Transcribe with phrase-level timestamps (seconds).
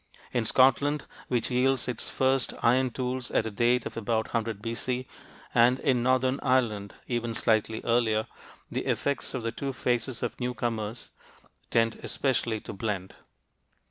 [0.33, 5.05] In Scotland, which yields its first iron tools at a date of about 100 B.C.,
[5.53, 8.25] and in northern Ireland even slightly earlier,
[8.71, 11.11] the effects of the two phases of newcomers
[11.69, 13.13] tend especially to blend.